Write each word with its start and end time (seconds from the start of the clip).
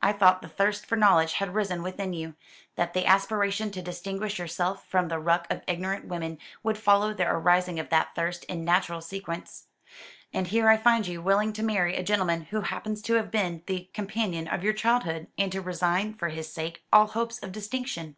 I 0.00 0.14
thought 0.14 0.40
the 0.40 0.48
thirst 0.48 0.86
for 0.86 0.96
knowledge 0.96 1.34
had 1.34 1.50
arisen 1.50 1.82
within 1.82 2.14
you, 2.14 2.34
that 2.76 2.94
the 2.94 3.04
aspiration 3.04 3.70
to 3.72 3.82
distinguish 3.82 4.38
yourself 4.38 4.86
from 4.88 5.08
the 5.08 5.18
ruck 5.18 5.46
of 5.50 5.60
ignorant 5.66 6.06
women 6.06 6.38
would 6.62 6.78
follow 6.78 7.12
the 7.12 7.28
arising 7.28 7.78
of 7.78 7.90
that 7.90 8.14
thirst, 8.14 8.44
in 8.44 8.64
natural 8.64 9.02
sequence. 9.02 9.66
And 10.32 10.46
here 10.46 10.70
I 10.70 10.78
find 10.78 11.06
you 11.06 11.20
willing 11.20 11.52
to 11.52 11.62
marry 11.62 11.94
a 11.94 12.02
gentleman 12.02 12.44
who 12.46 12.62
happens 12.62 13.02
to 13.02 13.16
have 13.16 13.30
been 13.30 13.64
the 13.66 13.90
companion 13.92 14.48
of 14.48 14.64
your 14.64 14.72
childhood, 14.72 15.26
and 15.36 15.52
to 15.52 15.60
resign 15.60 16.14
for 16.14 16.30
his 16.30 16.50
sake 16.50 16.82
all 16.90 17.08
hopes 17.08 17.38
of 17.42 17.52
distinction." 17.52 18.16